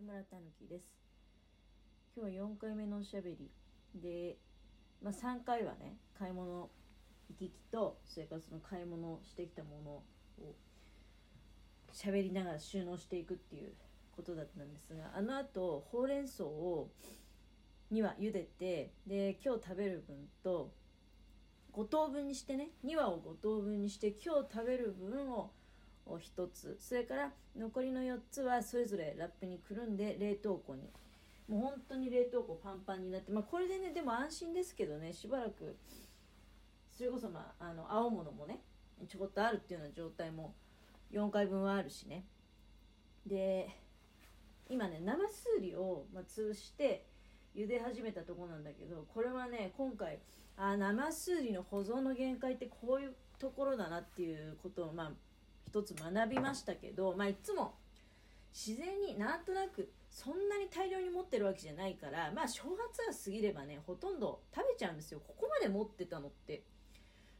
[0.00, 0.96] 木村たぬきです。
[2.16, 3.50] 今日は4回目のおしゃべり。
[3.94, 4.38] で、
[5.02, 6.70] まあ、3回はね買い物
[7.28, 10.54] 行き来とそれからその買い物してきたものを
[11.92, 13.74] 喋りながら収納していくっていう
[14.16, 16.88] ことだったんですがあのあとほうれん草を
[17.92, 20.72] 2羽茹でてで今日食べる分と
[21.74, 25.50] 5等分にしてね2羽を5等分にして今日食べる分を
[26.12, 26.76] を1つ。
[26.78, 30.90] それから残りの4つはそれぞれラップにくるんで冷凍庫に。
[31.48, 35.76] もう本当に冷凍庫パンパンになって、まあ、これでねでも安心ですけどねしばらく
[36.96, 38.60] それこそ、まあ、あの青物もね
[39.08, 40.54] ちょこっとあるっていうような状態も
[41.10, 42.24] 4回分はあるしね。
[43.26, 43.68] で
[44.68, 47.06] 今ね生すりを、まあ、潰して
[47.56, 50.20] 茹で始めたとこなんだけどこれはね今回
[50.56, 55.12] あ生すりの保存の限界ってこういうところだなっていうことをまあ
[55.70, 57.74] 一つ学びましたけど、まあ、いつも
[58.52, 65.20] 自然になんとなくそんなに大量に持ってるわけじゃないからまあ正月が過ぎればねほとんど食べちゃうんですよ。
[65.24, 66.64] ここまで持ってたのって。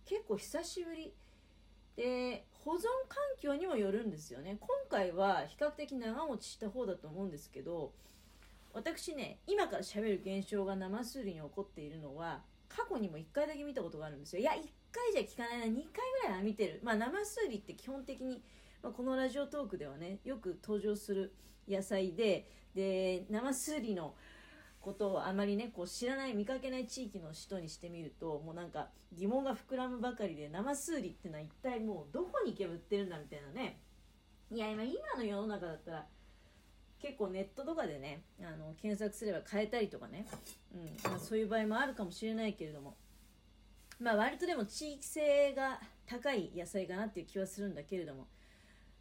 [0.06, 1.12] 結構久しぶり。
[1.96, 4.56] で保存環境にもよるんですよね。
[4.60, 7.92] 今回は比較的長持ちした方だと思うんですけど
[8.72, 14.42] 私ね今から喋る現象が生すりに起こっているのは過去にも1回だけ見たことがあるんですよ。
[14.42, 14.62] いや1
[14.92, 16.80] 回じゃ聞かないな2回ぐらいは見てる。
[16.82, 18.42] まあ生すりって基本的に、
[18.82, 21.34] まあ、このラジオトークではねよく登場する
[21.68, 24.14] 野菜でで生すりの
[24.80, 33.78] ことをあまりねこう知らない見かけない地域の人にしてみるともうなんか疑問が膨らむばかりで生すりってのは一体もうどこに行けば売ってるんだみたいなね。
[34.52, 36.06] いや今今の世の中だったら
[36.98, 40.26] 結構ネットとかでねあの検索すれば買えたりとかね、
[40.74, 41.10] うん。
[41.10, 42.96] まあ、そういう場合もあるかもしれないけれども。
[44.00, 48.26] まあ割とでも地域性が高い野菜かなっていう気はするんだけれども、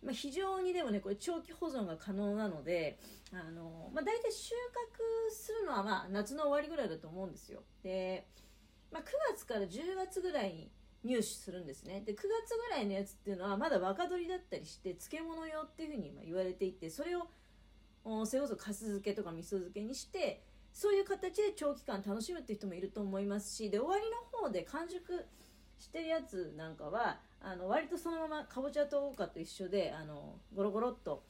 [0.04, 3.00] まあ、非常にでもねこれ長期保存が可能なので
[3.32, 7.62] あの、まあ、大体収穫するのはまあ夏の終わりぐらいだと思うんですよ。
[7.82, 8.28] で、
[8.92, 10.72] まあ、9月から10月ぐらいに
[11.04, 12.02] 入手するんですね。
[12.06, 17.28] で9月ぐらいのやつっていうのはまだ若鶏だったりして漬物用っていうふうに言われていてそれを
[18.26, 20.44] それこそかす漬けとか味噌漬けにして
[20.74, 24.04] そういう形で長期間楽しむっていう人もいると思いますしで終わり
[24.34, 25.26] の方で完熟
[25.78, 31.24] してるやつなんかはあの割とそのままかぼちゃとかと一緒であのゴロゴロっと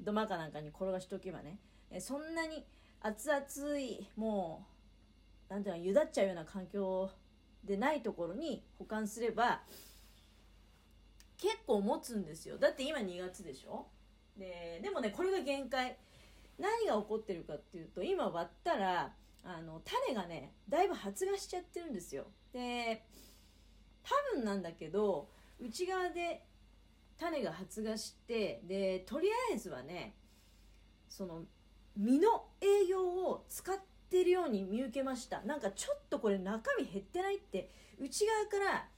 [0.00, 1.58] 土間かなんかに転がしておけばね
[1.90, 2.64] えそんなに
[3.00, 4.66] 熱々いも
[5.48, 7.10] う何ていうのゆだっちゃうような環境
[7.62, 9.60] でないところに保管すれば
[11.38, 12.56] 結構持つんですよ。
[12.58, 13.86] だって今2月でしょ？
[14.38, 15.96] ででもねこれが限界。
[16.58, 22.26] 何が起こってるかっていうと今割ったらあの種がねだいぶ発芽しちゃってるんですよ。
[22.52, 23.04] で
[24.02, 25.28] 多分なんだけど
[25.60, 26.44] 内側で
[27.18, 30.14] 種が発芽してでとりあえずはね
[31.08, 31.42] その
[31.96, 33.76] 実の栄養を使っ
[34.10, 35.42] てるように見受けました。
[35.42, 37.70] なんかちょっとこれ中身減ってないって。
[37.98, 38.88] 内側から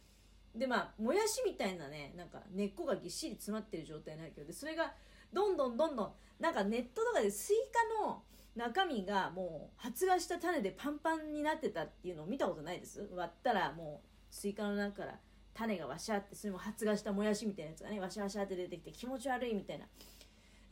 [0.55, 4.94] でまあもやしみたいなねなんか根っこがぎっしり詰まってる状態になるけどでそれが
[5.32, 7.56] どんどんどんどんなんかネットとかでスイ
[8.00, 8.22] カの
[8.54, 13.09] 中身がもう発芽した種でパンパンになってたっていうのを見たことないです？
[13.14, 15.19] 割ったらもうスイカの中から
[15.54, 19.87] 種がわしゃってそれも発芽したもやしみたいなやつがねわしゃわしゃって出てきて気持ち悪いみたいな。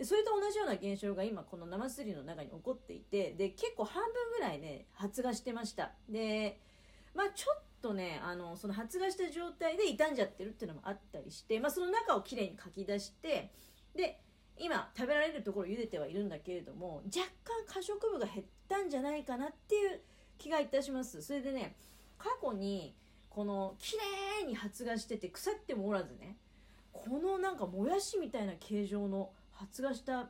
[0.03, 5.93] それと同じような現象が今このなますうりの中に起こっていてで結構半分ぐらいね発芽してました。
[6.09, 6.59] で
[7.15, 13.53] まあちょっとねあのその発芽した状態で傷んじゃってるっていうのもあったりして、まあ、その中をきれいにかき出して
[13.95, 14.21] で
[14.59, 20.01] 今食べられるところ茹でてはいるんだけれども若干可食部が減ったんじゃないかなっていう
[20.39, 21.23] 気がいたします。
[21.23, 21.75] それでね
[22.19, 22.95] 過去に
[23.29, 23.97] この綺
[24.41, 26.37] 麗に発芽してて腐ってもおらずね
[26.93, 30.29] このなんかもやしみたいな形状の発芽した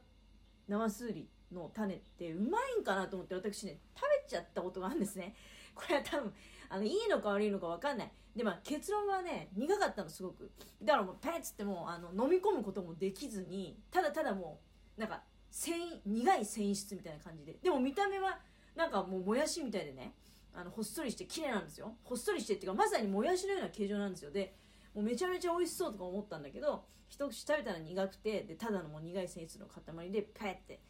[0.69, 5.35] 生すりの種ってうまいんかなと思って私ね食べちゃったことがあるんですね。
[5.75, 6.33] これは多分
[6.71, 8.13] あのいいのか悪いのか分かんない。
[8.35, 10.51] でまあ結論はね苦かったのすごく。
[10.83, 14.61] だからもうペッつってもあの飲み込むこともできずにただただも
[14.97, 17.57] うなんか繊維苦い繊維質みたいな感じで。
[17.63, 18.39] でも見た目は
[18.75, 20.15] なんかもうもやしみたいでね
[20.53, 21.95] あのほっそりして綺麗なんですよ。
[22.03, 24.31] ほっそりしてっていうかまさにもやしのような形状なんですよ。
[24.31, 24.55] で
[24.95, 30.81] もうめちゃめちゃ美味しそうとか思ったんだけど一口食べたら苦くてでただのもう苦い繊維質の塊でパッて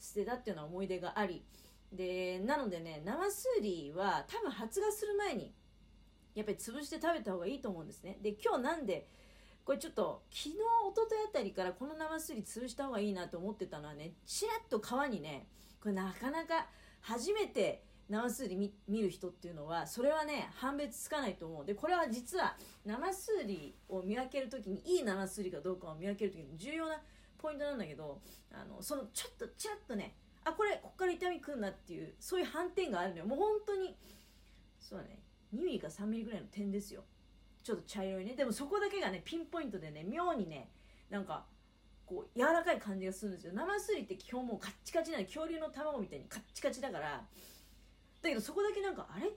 [0.00, 1.44] 捨てたっていうような思い出があり。
[1.92, 5.52] でなのでね生すりは多分発芽する前に
[6.34, 8.18] やっぱり潰して食べた方がいいと思うんですね。
[8.22, 9.08] で今日なんで
[9.64, 10.54] これちょっと昨日一
[10.94, 15.46] 昨日あたりからこの生すり潰した方がいいなと思ってたのはねちらっと皮にね
[15.80, 16.66] これなかなか
[17.00, 21.64] 初めて生すり見る人っていうのはそれはね判別つかないと思う。
[21.64, 27.00] でこれは実は生すりを見分ける時にいい生すりかどうかを見分ける時に重要な
[27.38, 28.20] ポイントなんだけど
[28.52, 33.26] あのそのちょっとちらっとねあこれこっから痛みくんなっていうそういう斑点があるのよ。
[33.26, 33.96] もう本当に
[34.80, 35.21] そうだね。
[35.54, 37.04] 2ミリか3ミリぐらいの点ですよ。
[37.62, 38.34] ちょっと茶色いね。
[38.34, 40.70] でもそこだけがねピンポイントでね妙にね
[41.10, 41.44] なんか
[42.06, 43.52] こう柔らかい感じがするんですよ。
[43.54, 47.24] 生すりって基本もうカッチカチなの恐竜の卵みたいにカッチカチだから。
[48.22, 49.30] だけどそこだけなんかあれ？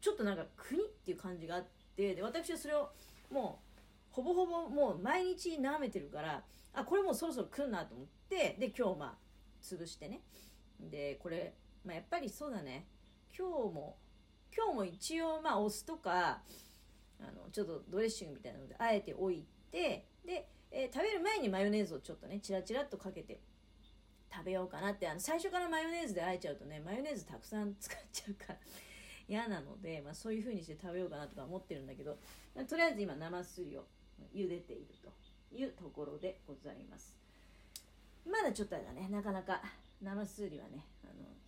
[0.00, 2.14] ちょっとなんか国っていう感じがあって。
[2.14, 2.90] で私はそれを
[3.30, 3.78] もう
[4.10, 8.56] ほぼほぼもう毎日眺めてるからあこれもうそろそろ来るなと思って。
[8.58, 9.14] で今日まあ
[9.62, 10.22] 潰してね。
[10.80, 12.86] でこれ、まあ、やっぱりそうだね。
[13.36, 13.96] 今日も
[14.56, 16.38] 今日も一応まあお酢とか
[17.20, 23.40] あのちょっとドレッシングみたいなのであえておいてで、えー、食べる前にマヨネーズをちょっとねチラチラっとかけて
[24.32, 28.58] 食べようかなってあの最初からマヨネーズであえちゃうとねマヨネーズたくさん使っちゃうから
[29.28, 32.18] 嫌なので、まあ、そういう風にして食べようかなとか思ってるんだけど
[32.68, 33.84] とりあえず今生すりを
[34.34, 37.16] 茹でているというところでございます。
[38.26, 39.62] まだちょっとあれだねなかなか
[40.02, 40.84] 生すりはね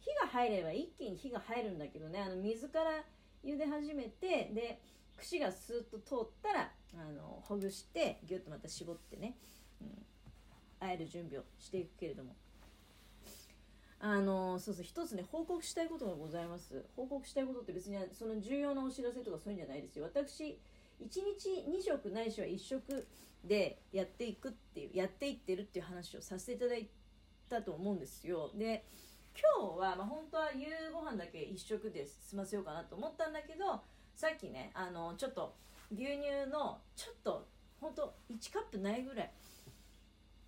[0.06, 2.20] 火が入れば一気に火が入るんだけどね。
[2.20, 3.05] あの水から
[3.44, 4.81] 茹で始めてで
[5.17, 9.37] 串がスーッと通ったらあのほぐしてギュッとまた絞ってね、
[9.81, 9.88] うん、
[10.81, 12.37] あえる準備をしていくけれども。
[13.99, 16.85] あのそうそう一つね報告したいことがございます。
[16.94, 20.05] 報告したいことって別にその重要なお知らせとかそういうんじゃないですよ。
[20.05, 20.59] 私1
[21.00, 23.06] 日2食ないしは1食
[23.43, 26.88] でやっていくっていうやっていってるっていう話をさせていただい
[27.49, 28.50] たと思うんですよ。
[28.55, 28.85] で
[29.37, 33.81] 今日は、まあ、本当は夕ご飯だけ1食で済ませようかなと思ったんだけど
[34.15, 35.55] さっきねあのちょっと
[35.93, 37.47] 牛乳のちょっと
[37.81, 39.31] ほんと1カップないぐらい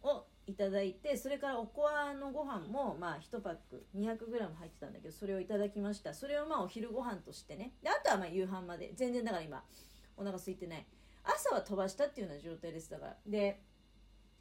[0.03, 6.15] をいただいてそれからおこわのご飯もまあ1パック 200g 入ってたんだけどそれをいただきました。
[6.15, 7.73] それをまあお昼ご飯としてね。
[7.83, 8.93] であとはまあ夕飯まで。
[8.97, 9.63] 全然だから今
[10.17, 10.87] お腹空いてない。
[11.23, 12.91] 朝は飛ばしたっていうような状態です。
[12.91, 13.17] だから。
[13.27, 13.61] で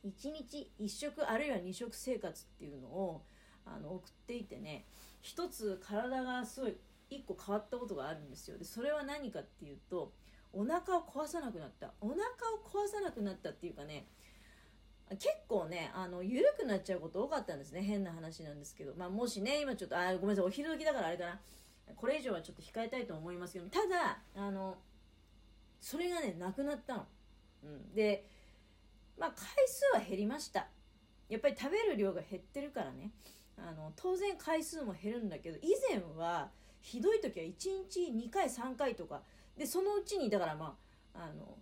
[0.05, 3.23] 1日1食あるいは2食生活っていうのを
[3.75, 4.85] あの送っていてね
[5.21, 6.75] 一つ体がすごい
[7.09, 8.57] 1個変わったことがあるんですよ。
[8.57, 10.11] でそれは何かっていうと
[10.53, 11.93] お腹を壊さなくなった。
[12.01, 12.25] お腹を
[12.63, 14.07] 壊さなくなったっていうかね
[15.09, 17.81] 結構ねあの緩くなっちゃうこと多かったんですね。
[17.81, 21.39] 変な話なんですけど、まあ、もしね今ちょっとあごめんなさいお昼時だからあれだな。
[21.95, 23.69] これ以上はちょっと控えたいと思いますけど。
[23.69, 24.77] ただあの
[25.79, 27.05] それがねなくなったの、
[27.63, 28.25] うん、で
[29.17, 30.67] まあ回数は減りました。
[31.29, 33.11] やっぱり食べる量が減ってるからね。
[33.57, 36.51] あの当然回数も減るんだけど以前は
[36.81, 37.51] ひどい時は1
[37.89, 39.21] 日2回3回とか
[39.57, 40.77] でそのうちにだからま
[41.13, 41.57] ああの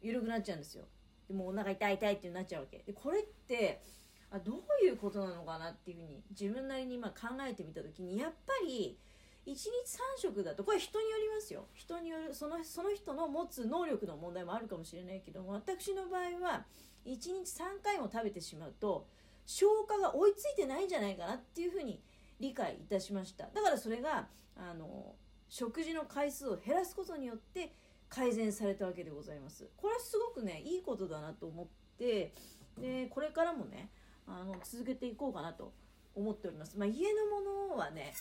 [0.00, 0.84] 緩くなっちゃうんですよ。
[1.26, 2.78] でもお腹痛い痛いってなっちゃうわけ。
[2.86, 3.82] でこれって
[4.30, 8.98] あどういうことなのかなっていうふうに自分なりに今考えてみた時にやっぱり
[9.46, 9.70] 1日3
[10.18, 11.66] 食だとこれ人によりますよ。
[11.72, 16.66] 人によるそのその人の持つ能力の問題もあるかもしれないけども私の場合は
[17.06, 19.06] 1日3回も食べてしまうと
[19.48, 22.02] 消化が追いついてないんじゃないかなっていうふうに
[22.38, 23.48] 理解いたしました。
[23.54, 25.14] だからそれがあの
[25.48, 27.72] 食事の回数を減らすことによって
[28.10, 29.66] 改善されたわけでございます。
[29.78, 31.66] これはすごくねいいことだなと思っ
[31.98, 32.34] て
[32.78, 33.88] でこれからもね
[34.26, 35.72] あの続けていこうかなと
[36.14, 36.78] 思っております。
[36.78, 37.40] まあ、家のも
[37.70, 38.12] のはね、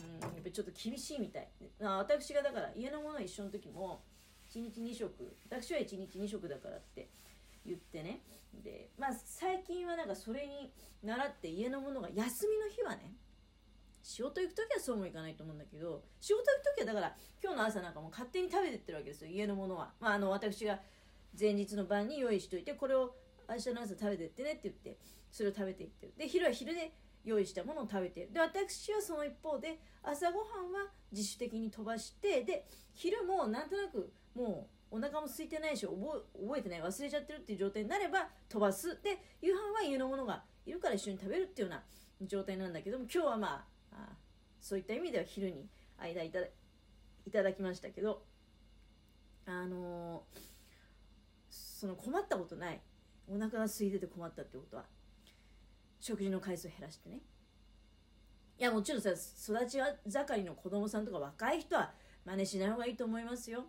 [0.00, 1.48] うん、やっぱりちょっと厳しいみたい。
[1.78, 4.02] 私がだから家のものは一緒の時も
[4.50, 7.08] 1日2食私は1日2食だからって
[7.64, 8.22] 言ってね。
[8.62, 10.72] でまあ最近はなんかそれに
[11.02, 13.14] 習って家のものが休みの日はね
[14.02, 20.80] 仕事行く時はそうもいかないと思うんだけど仕事行く時はだから今日の朝なんかも勝手に食べてってるわけですよ家のものは、まあ、あの私が
[21.38, 23.14] 前日の晩に用意しといてこれを
[23.48, 24.98] 明日の朝食べてってねって言って
[25.30, 26.12] それを食べていってる。
[26.18, 26.92] で昼は昼で
[27.24, 28.32] 用意したものを食べてる。
[28.32, 36.26] で私はその一方で朝ごはんは自主的に飛ばしてで昼もなんとなくもうお腹も空いてないし覚
[36.58, 39.00] えてない忘れちゃってるっていう状態になれば飛ばす。
[39.02, 41.78] で夕飯は家のものがいるから一緒に食べるっていうよう
[42.20, 44.08] な状態なんだけども今日はまああ
[44.60, 45.66] そういった意味では昼に
[45.98, 48.22] 間いたいただきましたけど
[49.46, 50.40] あのー、
[51.50, 52.80] その困ったことない。
[53.28, 54.84] お腹が空いてて困ったってことは
[56.00, 57.20] 食事の回数を減らしてね。
[58.58, 61.92] いやもちろんさ育ち盛りの子供さんとか若い人は
[62.26, 63.64] 真似しない方がいいと思いますよ。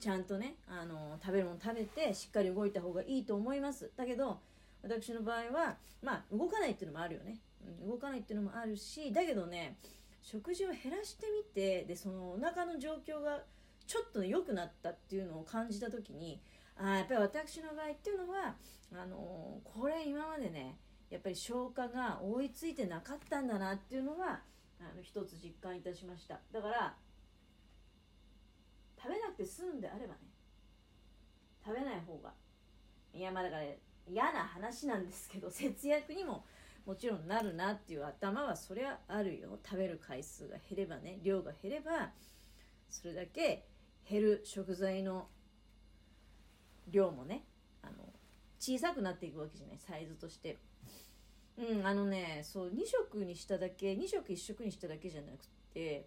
[0.00, 3.90] ちゃんとね、あの、食べるもの食べてしっかり動いた方がいいと思います。
[3.96, 4.40] だけど
[4.82, 7.38] 私の場合はまあ動かないっていうのもあるよね。
[7.82, 9.76] うん動かないっていうのもあるしだけどね
[10.22, 13.40] 食事を減らしてみてでそのお腹の状況が
[13.86, 16.40] ちょっと良くなったっていうのを感じた時に
[16.76, 18.54] あやっぱり私の場合っていうのは
[18.92, 20.76] あのー、これ今までね
[21.10, 24.40] やっぱり消化が追いついてなかったんだなっていうのは
[24.80, 26.38] あの一つ実感いたしました。
[26.52, 26.94] だから
[29.00, 30.20] 食べなくて済んであればね。
[31.64, 32.32] 食べない方が。
[33.12, 33.62] いやまあだから
[34.06, 36.44] 嫌な話なんですけど 節約にも
[36.84, 39.58] もちろんなるなっていう頭はそりゃあるよ。
[39.64, 42.12] 食べる回数が減ればね量が減れば
[42.88, 43.66] それだけ
[44.08, 45.28] 減る食材の
[46.88, 47.44] 量もね
[47.82, 48.12] あの
[48.58, 50.58] 小さくなっていくわけじゃないサイズとして。
[51.58, 56.06] うんあのねそう2食にしただけ2食1食にしただけじゃなくて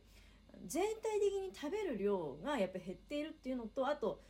[0.65, 4.22] 全体的に食べる量がやっぱ減っているっていうのとあと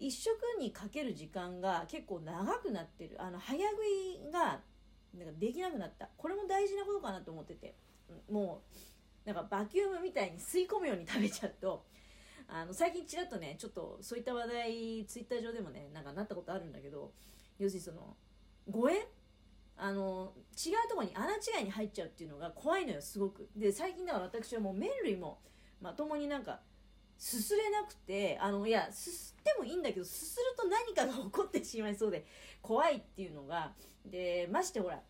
[0.00, 3.16] 1食にかける時間が結構長くなってる。
[3.18, 4.60] あの早食いが
[5.16, 6.08] なんかできなくなった。
[6.16, 7.74] これも大事なことかなと思ってて。
[8.30, 8.62] も
[9.24, 11.84] うなんかバキュームみたいに吸い込むように食べちゃうと
[12.48, 17.12] あの最近ちらっとねちょっとそういった話題ツイッター上でもねなんかなったことあるんだけど
[17.58, 18.16] 要するにその
[18.68, 18.94] 誤嚥
[19.82, 23.48] あの違うとこに穴違いに入っちゃうっていうのが怖いのよすごく。
[23.56, 25.38] で最近だから私はもう麺類も
[25.80, 26.60] まともになんか
[27.16, 32.26] すすれなくてあのいやすすってもいいんだけどすすると何かが起こってしまいそうで
[32.60, 33.72] 怖いっていうのが
[34.04, 35.00] でましてほら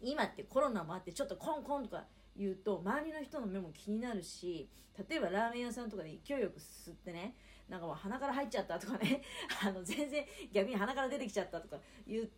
[0.00, 2.04] 今ってコロナもあってちょっとコンコンとか
[2.36, 4.68] 言うと周りの人の目も気になるし
[5.08, 7.34] 例えばラーメン屋さんとかで勢いよく吸ってね
[7.68, 9.22] なんかもう鼻から入っちゃったとかね
[9.64, 12.28] あの全然逆に鼻から出てきちゃったとかいう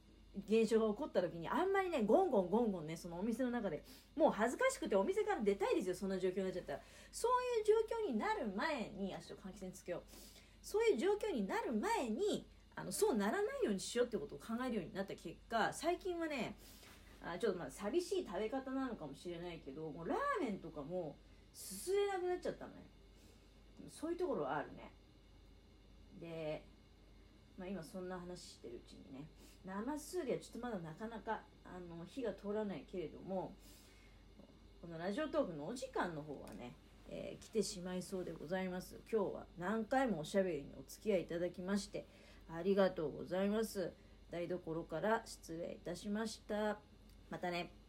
[0.48, 3.84] 現象が起こった時にあんまりねゴンゴンゴンゴンねそのお店の中で
[4.16, 6.80] もう恥ずかしくてお店から出たいですよそんな状況になっちゃったら。
[7.10, 10.02] そういう状況になる前に足を換気扇つけよう。
[10.62, 16.56] そういう状況になる前にあのそうならないようにしようってことを考えるようになった結果最近はね
[17.20, 21.16] あちょっとまあ寂しい食べ方なのかもしれないけどもうラーメンとかも
[21.52, 22.92] すすれなくなっちゃったのね。
[23.90, 24.92] そういうところはあるね、
[27.62, 29.28] まあ、今そんな話してるうちにね。
[29.64, 33.54] 生数理はちょっとまだなかなかあの火が通らないけれども
[34.80, 36.74] このラジオトークのお時間の方はね、
[37.08, 38.98] えー、来てしまいそうでございます。
[39.08, 42.08] 今日は何回もおしゃべりにお付き合いいただきまして
[42.52, 43.92] ありがとうございます。
[44.32, 46.80] 台所から失礼いたしました。
[47.30, 47.81] またね。